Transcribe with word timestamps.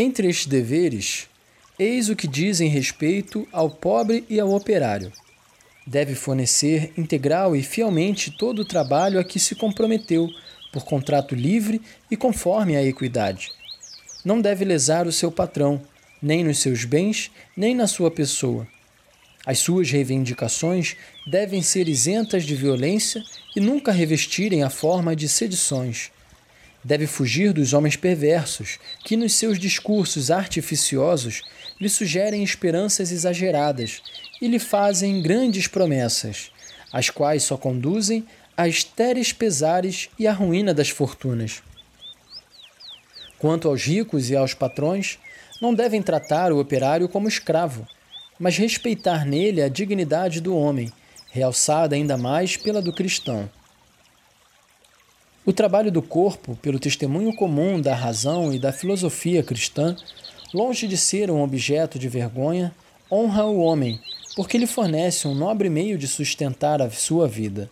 Entre 0.00 0.28
estes 0.28 0.46
deveres, 0.46 1.26
eis 1.76 2.08
o 2.08 2.14
que 2.14 2.28
dizem 2.28 2.68
respeito 2.68 3.48
ao 3.50 3.68
pobre 3.68 4.24
e 4.30 4.38
ao 4.38 4.54
operário. 4.54 5.12
Deve 5.84 6.14
fornecer 6.14 6.92
integral 6.96 7.56
e 7.56 7.64
fielmente 7.64 8.30
todo 8.30 8.60
o 8.60 8.64
trabalho 8.64 9.18
a 9.18 9.24
que 9.24 9.40
se 9.40 9.56
comprometeu, 9.56 10.28
por 10.72 10.84
contrato 10.84 11.34
livre 11.34 11.82
e 12.08 12.16
conforme 12.16 12.76
a 12.76 12.84
equidade. 12.84 13.50
Não 14.24 14.40
deve 14.40 14.64
lesar 14.64 15.04
o 15.08 15.10
seu 15.10 15.32
patrão, 15.32 15.82
nem 16.22 16.44
nos 16.44 16.60
seus 16.60 16.84
bens, 16.84 17.32
nem 17.56 17.74
na 17.74 17.88
sua 17.88 18.08
pessoa. 18.08 18.68
As 19.44 19.58
suas 19.58 19.90
reivindicações 19.90 20.94
devem 21.26 21.60
ser 21.60 21.88
isentas 21.88 22.44
de 22.44 22.54
violência 22.54 23.20
e 23.56 23.58
nunca 23.58 23.90
revestirem 23.90 24.62
a 24.62 24.70
forma 24.70 25.16
de 25.16 25.28
sedições 25.28 26.12
Deve 26.82 27.06
fugir 27.06 27.52
dos 27.52 27.72
homens 27.72 27.96
perversos, 27.96 28.78
que 29.04 29.16
nos 29.16 29.34
seus 29.34 29.58
discursos 29.58 30.30
artificiosos 30.30 31.42
lhe 31.80 31.88
sugerem 31.88 32.42
esperanças 32.42 33.10
exageradas 33.10 34.00
e 34.40 34.46
lhe 34.46 34.58
fazem 34.58 35.20
grandes 35.20 35.66
promessas, 35.66 36.50
as 36.92 37.10
quais 37.10 37.42
só 37.42 37.56
conduzem 37.56 38.26
a 38.56 38.66
estéreis 38.66 39.32
pesares 39.32 40.08
e 40.18 40.26
à 40.26 40.32
ruína 40.32 40.72
das 40.72 40.88
fortunas. 40.88 41.62
Quanto 43.38 43.68
aos 43.68 43.84
ricos 43.84 44.30
e 44.30 44.36
aos 44.36 44.54
patrões, 44.54 45.18
não 45.60 45.74
devem 45.74 46.02
tratar 46.02 46.52
o 46.52 46.58
operário 46.58 47.08
como 47.08 47.28
escravo, 47.28 47.86
mas 48.38 48.56
respeitar 48.56 49.24
nele 49.24 49.62
a 49.62 49.68
dignidade 49.68 50.40
do 50.40 50.56
homem, 50.56 50.92
realçada 51.30 51.94
ainda 51.94 52.16
mais 52.16 52.56
pela 52.56 52.80
do 52.80 52.92
cristão. 52.92 53.48
O 55.48 55.52
trabalho 55.54 55.90
do 55.90 56.02
corpo, 56.02 56.56
pelo 56.56 56.78
testemunho 56.78 57.34
comum 57.34 57.80
da 57.80 57.94
razão 57.94 58.52
e 58.52 58.58
da 58.58 58.70
filosofia 58.70 59.42
cristã, 59.42 59.96
longe 60.52 60.86
de 60.86 60.98
ser 60.98 61.30
um 61.30 61.42
objeto 61.42 61.98
de 61.98 62.06
vergonha, 62.06 62.70
honra 63.10 63.46
o 63.46 63.58
homem, 63.60 63.98
porque 64.36 64.58
lhe 64.58 64.66
fornece 64.66 65.26
um 65.26 65.34
nobre 65.34 65.70
meio 65.70 65.96
de 65.96 66.06
sustentar 66.06 66.82
a 66.82 66.90
sua 66.90 67.26
vida. 67.26 67.70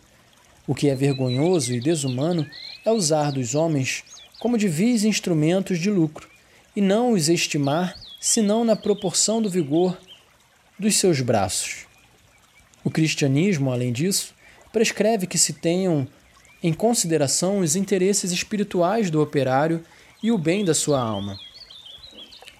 O 0.65 0.73
que 0.73 0.89
é 0.89 0.95
vergonhoso 0.95 1.71
e 1.71 1.79
desumano 1.79 2.47
é 2.83 2.91
usar 2.91 3.31
dos 3.31 3.53
homens 3.53 4.03
como 4.39 4.57
de 4.57 4.67
vis 4.67 5.03
instrumentos 5.03 5.77
de 5.77 5.91
lucro, 5.91 6.27
e 6.75 6.81
não 6.81 7.11
os 7.11 7.29
estimar 7.29 7.93
senão 8.19 8.65
na 8.65 8.75
proporção 8.75 9.39
do 9.39 9.51
vigor 9.51 9.95
dos 10.79 10.95
seus 10.95 11.21
braços. 11.21 11.85
O 12.83 12.89
cristianismo, 12.89 13.71
além 13.71 13.93
disso, 13.93 14.33
prescreve 14.73 15.27
que 15.27 15.37
se 15.37 15.53
tenham 15.53 16.07
em 16.61 16.73
consideração 16.73 17.59
os 17.59 17.75
interesses 17.75 18.31
espirituais 18.31 19.09
do 19.09 19.21
operário 19.21 19.83
e 20.21 20.31
o 20.31 20.37
bem 20.37 20.65
da 20.65 20.73
sua 20.73 20.99
alma. 20.99 21.39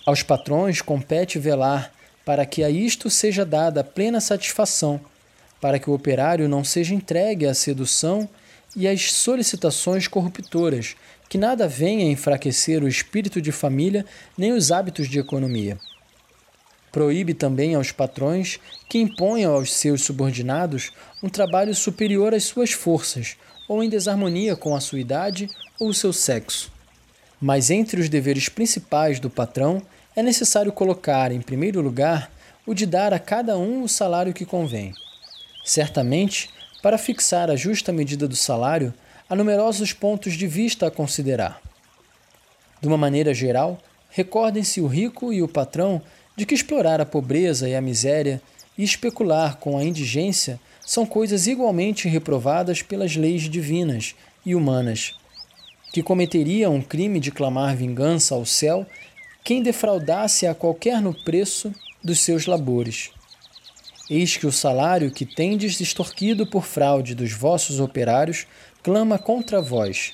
Aos 0.05 0.23
patrões 0.23 0.81
compete 0.81 1.39
velar 1.39 1.91
para 2.23 2.45
que 2.45 2.63
a 2.63 2.69
isto 2.69 3.09
seja 3.09 3.45
dada 3.45 3.83
plena 3.83 4.19
satisfação, 4.19 5.01
para 5.59 5.79
que 5.79 5.89
o 5.89 5.93
operário 5.93 6.47
não 6.47 6.63
seja 6.63 6.93
entregue 6.93 7.45
à 7.45 7.53
sedução 7.53 8.29
e 8.75 8.87
às 8.87 9.11
solicitações 9.11 10.07
corruptoras, 10.07 10.95
que 11.27 11.37
nada 11.37 11.67
venha 11.67 12.11
enfraquecer 12.11 12.83
o 12.83 12.87
espírito 12.87 13.41
de 13.41 13.51
família 13.51 14.05
nem 14.37 14.53
os 14.53 14.71
hábitos 14.71 15.09
de 15.09 15.19
economia. 15.19 15.77
Proíbe 16.91 17.33
também 17.33 17.75
aos 17.75 17.91
patrões 17.91 18.59
que 18.87 18.97
imponham 18.97 19.53
aos 19.53 19.73
seus 19.73 20.03
subordinados 20.03 20.91
um 21.21 21.29
trabalho 21.29 21.75
superior 21.75 22.33
às 22.33 22.43
suas 22.43 22.71
forças, 22.71 23.35
ou 23.67 23.83
em 23.83 23.89
desarmonia 23.89 24.55
com 24.55 24.75
a 24.75 24.79
sua 24.79 24.99
idade 24.99 25.49
ou 25.79 25.89
o 25.89 25.93
seu 25.93 26.13
sexo. 26.13 26.71
Mas 27.39 27.69
entre 27.69 28.01
os 28.01 28.09
deveres 28.09 28.49
principais 28.49 29.19
do 29.19 29.29
patrão 29.29 29.81
é 30.15 30.23
necessário 30.23 30.71
colocar, 30.71 31.31
em 31.31 31.41
primeiro 31.41 31.81
lugar, 31.81 32.31
o 32.65 32.73
de 32.73 32.85
dar 32.85 33.13
a 33.13 33.19
cada 33.19 33.57
um 33.57 33.83
o 33.83 33.89
salário 33.89 34.33
que 34.33 34.45
convém. 34.45 34.93
Certamente, 35.63 36.49
para 36.81 36.97
fixar 36.97 37.49
a 37.49 37.55
justa 37.55 37.91
medida 37.91 38.27
do 38.27 38.35
salário, 38.35 38.93
há 39.29 39.35
numerosos 39.35 39.93
pontos 39.93 40.33
de 40.33 40.47
vista 40.47 40.87
a 40.87 40.91
considerar. 40.91 41.61
De 42.81 42.87
uma 42.87 42.97
maneira 42.97 43.33
geral, 43.33 43.79
recordem-se 44.09 44.81
o 44.81 44.87
rico 44.87 45.31
e 45.33 45.41
o 45.41 45.47
patrão 45.47 46.01
de 46.35 46.45
que 46.45 46.55
explorar 46.55 47.01
a 47.01 47.05
pobreza 47.05 47.67
e 47.67 47.75
a 47.75 47.81
miséria 47.81 48.41
e 48.77 48.83
especular 48.83 49.57
com 49.57 49.77
a 49.77 49.83
indigência 49.83 50.59
são 50.87 51.05
coisas 51.05 51.47
igualmente 51.47 52.07
reprovadas 52.07 52.81
pelas 52.81 53.13
leis 53.17 53.49
divinas 53.49 54.15
e 54.45 54.55
humanas, 54.55 55.15
que 55.91 56.01
cometeria 56.01 56.69
um 56.69 56.81
crime 56.81 57.19
de 57.19 57.29
clamar 57.29 57.75
vingança 57.75 58.33
ao 58.33 58.45
céu 58.45 58.87
quem 59.43 59.61
defraudasse 59.61 60.47
a 60.47 60.55
qualquer 60.55 61.01
no 61.01 61.13
preço 61.13 61.75
dos 62.01 62.19
seus 62.19 62.45
labores. 62.45 63.11
Eis 64.09 64.37
que 64.37 64.47
o 64.47 64.51
salário 64.51 65.11
que 65.11 65.25
tendes 65.25 65.77
extorquido 65.81 66.47
por 66.47 66.63
fraude 66.63 67.13
dos 67.13 67.33
vossos 67.33 67.81
operários 67.81 68.47
clama 68.81 69.19
contra 69.19 69.61
vós, 69.61 70.13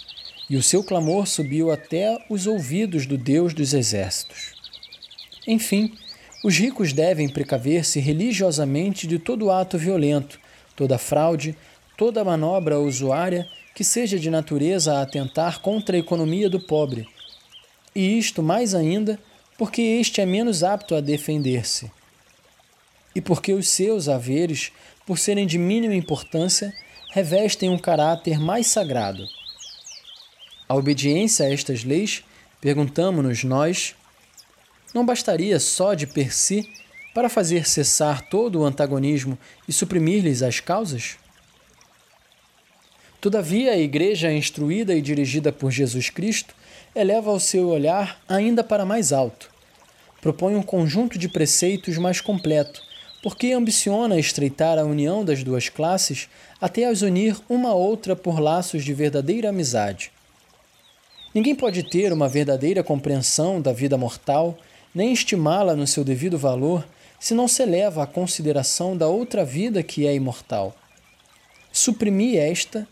e 0.50 0.57
o 0.57 0.63
seu 0.63 0.84
clamor 0.84 1.28
subiu 1.28 1.72
até 1.72 2.17
os 2.28 2.47
ouvidos 2.47 3.05
do 3.05 3.16
Deus 3.16 3.53
dos 3.53 3.75
exércitos. 3.75 4.53
Enfim, 5.47 5.94
os 6.44 6.57
ricos 6.57 6.94
devem 6.94 7.29
precaver-se 7.29 8.00
religiosamente 8.00 9.05
de 9.05 9.19
todo 9.19 9.51
ato 9.51 9.78
violento, 9.78 10.41
toda 10.75 10.97
fraude, 10.97 11.57
toda 11.97 12.23
manobra 12.23 12.79
usuária 12.79 13.47
que 13.75 13.84
seja 13.84 14.19
de 14.19 14.29
natureza 14.29 14.94
a 14.94 15.01
atentar 15.01 15.59
contra 15.61 15.95
a 15.95 16.00
economia 16.00 16.50
do 16.50 16.59
pobre. 16.59 17.07
E 17.95 18.17
isto 18.17 18.41
mais 18.41 18.73
ainda 18.75 19.19
porque 19.57 19.81
este 19.81 20.22
é 20.22 20.25
menos 20.25 20.63
apto 20.63 20.95
a 20.95 21.01
defender-se. 21.01 21.91
E 23.16 23.22
porque 23.22 23.53
os 23.53 23.67
seus 23.67 24.09
haveres, 24.09 24.72
por 25.06 25.17
serem 25.17 25.45
de 25.45 25.57
mínima 25.57 25.95
importância, 25.95 26.73
revestem 27.11 27.69
um 27.69 27.78
caráter 27.78 28.40
mais 28.40 28.67
sagrado. 28.67 29.28
A 30.67 30.75
obediência 30.75 31.45
a 31.45 31.53
estas 31.53 31.84
leis, 31.84 32.23
perguntamos-nos 32.59 33.44
nós, 33.44 33.95
não 34.94 35.05
bastaria 35.05 35.59
só 35.59 35.94
de 35.94 36.07
per 36.07 36.34
si 36.34 36.67
para 37.13 37.29
fazer 37.29 37.68
cessar 37.68 38.28
todo 38.29 38.59
o 38.59 38.66
antagonismo 38.66 39.38
e 39.68 39.74
suprimir-lhes 39.74 40.41
as 40.41 40.59
causas? 40.59 41.18
Todavia, 43.22 43.72
a 43.72 43.78
Igreja, 43.78 44.34
instruída 44.34 44.94
e 44.94 45.01
dirigida 45.01 45.52
por 45.52 45.72
Jesus 45.72 46.09
Cristo, 46.09 46.53
eleva 46.96 47.31
o 47.31 47.40
seu 47.40 47.69
olhar 47.69 48.22
ainda 48.28 48.63
para 48.63 48.85
mais 48.85 49.13
alto. 49.13 49.50
Propõe 50.19 50.56
um 50.56 50.63
conjunto 50.63 51.18
de 51.18 51.29
preceitos 51.29 51.97
mais 51.97 52.19
completo, 52.19 52.81
porque 53.22 53.53
ambiciona 53.53 54.19
estreitar 54.19 54.78
a 54.78 54.84
união 54.84 55.23
das 55.23 55.44
duas 55.44 55.69
classes 55.69 56.28
até 56.59 56.85
as 56.85 57.02
unir 57.02 57.38
uma 57.47 57.69
a 57.69 57.73
outra 57.73 58.16
por 58.16 58.40
laços 58.40 58.84
de 58.84 58.94
verdadeira 58.94 59.50
amizade. 59.50 60.12
Ninguém 61.34 61.56
pode 61.56 61.84
ter 61.84 62.12
uma 62.13 62.28
verdadeira 62.28 62.84
compreensão 62.84 63.59
da 63.59 63.73
vida 63.73 63.97
mortal, 63.97 64.57
nem 64.94 65.13
estimá-la 65.13 65.75
no 65.75 65.88
seu 65.88 66.03
devido 66.03 66.38
valor, 66.38 66.85
se 67.23 67.34
não 67.34 67.47
se 67.47 67.66
leva 67.66 68.03
à 68.03 68.06
consideração 68.06 68.97
da 68.97 69.07
outra 69.07 69.45
vida 69.45 69.81
que 69.81 70.06
é 70.06 70.13
imortal. 70.13 70.75
Suprimi 71.72 72.35
esta, 72.35 72.85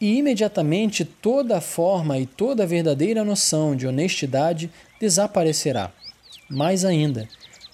e 0.00 0.18
imediatamente 0.18 1.04
toda 1.04 1.58
a 1.58 1.60
forma 1.60 2.18
e 2.18 2.26
toda 2.26 2.64
a 2.64 2.66
verdadeira 2.66 3.24
noção 3.24 3.76
de 3.76 3.86
honestidade 3.86 4.72
desaparecerá. 4.98 5.92
Mais 6.50 6.84
ainda, 6.84 7.28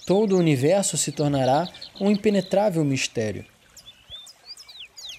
todo 0.05 0.35
o 0.35 0.37
universo 0.37 0.97
se 0.97 1.11
tornará 1.11 1.67
um 1.99 2.11
impenetrável 2.11 2.85
mistério. 2.85 3.43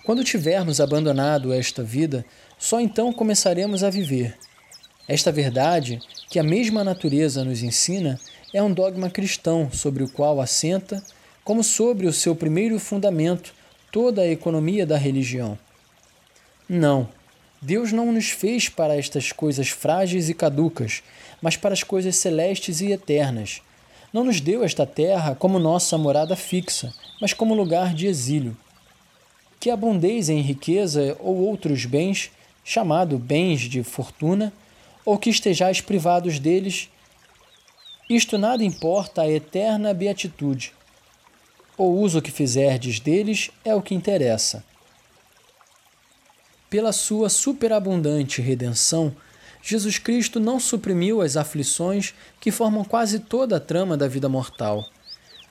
Quando 0.05 0.22
tivermos 0.22 0.81
abandonado 0.81 1.53
esta 1.53 1.82
vida, 1.82 2.25
só 2.56 2.81
então 2.81 3.12
começaremos 3.12 3.82
a 3.82 3.91
viver. 3.91 4.38
Esta 5.09 5.32
verdade, 5.32 6.00
que 6.31 6.38
a 6.38 6.44
mesma 6.44 6.84
natureza 6.84 7.44
nos 7.44 7.64
ensina, 7.64 8.17
é 8.55 8.62
um 8.62 8.73
dogma 8.73 9.11
cristão 9.11 9.69
sobre 9.73 10.05
o 10.05 10.09
qual 10.09 10.41
assenta, 10.41 11.03
como 11.43 11.65
sobre 11.65 12.06
o 12.06 12.12
seu 12.12 12.37
primeiro 12.37 12.79
fundamento, 12.79 13.53
toda 13.91 14.23
a 14.23 14.31
economia 14.31 14.87
da 14.87 14.97
religião. 14.97 15.59
Não, 16.69 17.09
Deus 17.61 17.91
não 17.91 18.12
nos 18.12 18.31
fez 18.31 18.69
para 18.69 18.97
estas 18.97 19.33
coisas 19.33 19.71
frágeis 19.71 20.29
e 20.29 20.35
caducas, 20.35 21.03
mas 21.43 21.56
para 21.56 21.73
as 21.73 21.83
coisas 21.83 22.15
celestes 22.15 22.81
e 22.81 22.93
eternas. 22.93 23.61
Não 24.12 24.23
nos 24.23 24.41
deu 24.41 24.62
esta 24.62 24.87
terra 24.87 25.35
como 25.35 25.59
nossa 25.59 25.99
morada 25.99 26.37
fixa, 26.37 26.95
mas 27.21 27.33
como 27.33 27.55
lugar 27.55 27.93
de 27.93 28.06
exílio. 28.06 28.56
Que 29.59 29.69
abundeis 29.69 30.29
em 30.29 30.41
riqueza 30.41 31.17
ou 31.19 31.39
outros 31.39 31.87
bens, 31.87 32.31
chamado 32.62 33.19
bens 33.19 33.62
de 33.62 33.83
fortuna, 33.83 34.53
ou 35.05 35.19
que 35.19 35.29
estejais 35.29 35.81
privados 35.81 36.39
deles, 36.39 36.89
isto 38.09 38.37
nada 38.37 38.62
importa 38.62 39.23
a 39.23 39.31
eterna 39.31 39.95
beatitude. 39.95 40.73
O 41.77 41.85
uso 41.85 42.23
que 42.23 42.31
fizerdes 42.31 43.01
deles 43.01 43.51
é 43.65 43.75
o 43.75 43.83
que 43.83 43.95
interessa. 43.95 44.62
Pela 46.69 46.93
sua 46.93 47.29
superabundante 47.29 48.43
redenção, 48.43 49.15
Jesus 49.62 49.97
Cristo 49.97 50.39
não 50.39 50.61
suprimiu 50.61 51.23
as 51.23 51.37
aflições 51.37 52.15
que 52.39 52.51
formam 52.51 52.85
quase 52.85 53.21
toda 53.21 53.56
a 53.56 53.61
trama 53.61 53.97
da 53.97 54.06
vida 54.06 54.29
mortal. 54.29 54.85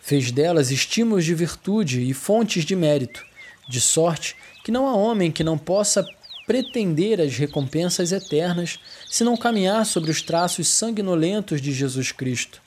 Fez 0.02 0.32
delas 0.32 0.70
estímulos 0.70 1.26
de 1.26 1.34
virtude 1.34 2.02
e 2.02 2.14
fontes 2.14 2.64
de 2.64 2.76
mérito, 2.76 3.26
de 3.68 3.82
sorte 3.82 4.36
que 4.64 4.72
não 4.72 4.88
há 4.88 4.94
homem 4.96 5.32
que 5.32 5.44
não 5.44 5.58
possa 5.58 6.06
pretender 6.45 7.22
as 7.22 7.38
recompensas 7.38 8.12
eternas 8.12 8.80
se 9.10 9.24
não 9.24 9.38
caminhar 9.38 9.86
sobre 9.86 10.12
os 10.12 10.22
traços 10.22 10.68
sanguinolentos 10.68 11.62
de 11.62 11.72
Jesus 11.72 12.12
Cristo. 12.12 12.62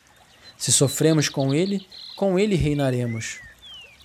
Se 0.56 0.72
sofremos 0.72 1.28
com 1.28 1.54
Ele, 1.54 1.86
com 2.16 2.38
Ele 2.38 2.54
reinaremos. 2.54 3.38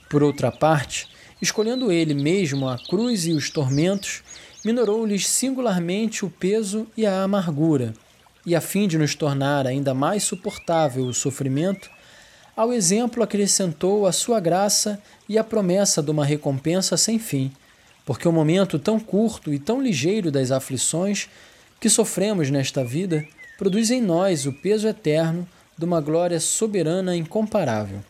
Por 0.10 0.22
outra 0.22 0.52
parte, 0.52 1.08
escolhendo 1.42 1.92
Ele 1.92 2.14
mesmo 2.14 2.68
a 2.68 2.78
cruz 2.78 3.26
e 3.26 3.32
os 3.32 3.50
tormentos, 3.50 4.22
minorou-lhes 4.64 5.28
singularmente 5.28 6.26
o 6.26 6.30
peso 6.30 6.88
e 6.96 7.06
a 7.06 7.24
amargura, 7.24 7.94
e 8.46 8.56
a 8.56 8.62
fim 8.62 8.88
de 8.88 8.98
nos 8.98 9.16
tornar 9.16 9.66
ainda 9.66 9.94
mais 9.94 10.24
suportável 10.24 11.06
o 11.06 11.14
sofrimento, 11.14 11.90
ao 12.56 12.74
exemplo 12.74 13.24
acrescentou 13.24 14.06
a 14.06 14.12
sua 14.12 14.40
graça 14.40 15.02
e 15.28 15.38
a 15.38 15.44
promessa 15.44 16.04
de 16.04 16.12
uma 16.12 16.26
recompensa 16.26 16.98
sem 16.98 17.18
fim, 17.18 17.52
porque 18.12 18.28
o 18.28 18.32
momento 18.34 18.78
tão 18.78 19.00
curto 19.00 19.54
e 19.54 19.58
tão 19.58 19.82
ligeiro 19.82 20.30
das 20.30 20.52
aflições 20.52 21.30
que 21.80 21.90
sofremos 21.90 22.50
nesta 22.50 22.84
vida 22.84 23.26
produz 23.58 23.90
em 23.90 24.02
nós 24.02 24.46
o 24.46 24.52
peso 24.52 24.86
eterno 24.86 25.48
de 25.78 25.86
uma 25.86 26.02
glória 26.02 26.38
soberana 26.38 27.16
incomparável. 27.16 28.04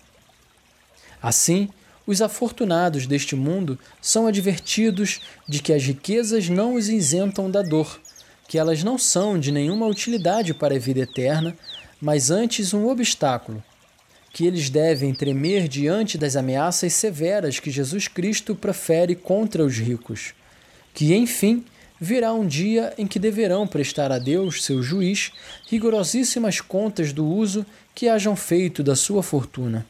Assim, 1.22 1.70
os 2.08 2.20
afortunados 2.20 3.06
deste 3.06 3.36
mundo 3.36 3.78
são 4.02 4.26
advertidos 4.26 5.22
de 5.48 5.62
que 5.62 5.72
as 5.72 5.84
riquezas 5.84 6.50
não 6.50 6.74
os 6.74 6.90
isentam 6.90 7.52
da 7.52 7.62
dor, 7.62 8.02
que 8.48 8.58
elas 8.58 8.84
não 8.84 8.98
são 8.98 9.40
de 9.40 9.52
nenhuma 9.52 9.86
utilidade 9.86 10.52
para 10.52 10.74
a 10.74 10.80
vida 10.80 11.02
eterna, 11.02 11.56
mas 12.02 12.32
antes 12.32 12.74
um 12.74 12.88
obstáculo, 12.88 13.64
que 14.34 14.46
eles 14.46 14.70
devem 14.70 15.14
tremer 15.14 15.68
diante 15.68 16.18
das 16.18 16.36
ameaças 16.36 16.94
severas 16.94 17.60
que 17.60 17.70
Jesus 17.70 18.08
Cristo 18.08 18.56
profere 18.56 19.16
contra 19.16 19.64
os 19.64 19.78
ricos, 19.78 20.34
que, 20.94 21.14
enfim, 21.14 21.66
virá 22.00 22.34
um 22.34 22.48
dia 22.48 22.94
em 22.98 23.06
que 23.06 23.20
deverão 23.20 23.68
prestar 23.68 24.12
a 24.12 24.18
Deus, 24.18 24.64
seu 24.64 24.82
juiz, 24.82 25.32
rigorosíssimas 25.70 26.60
contas 26.60 27.14
do 27.14 27.26
uso 27.26 27.66
que 27.94 28.08
hajam 28.08 28.36
feito 28.36 28.82
da 28.82 28.96
sua 28.96 29.22
fortuna. 29.22 29.86